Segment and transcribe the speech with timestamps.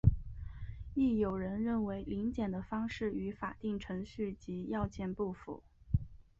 [0.95, 5.61] 亦有人认为临检的方式与法定程序及要件不符。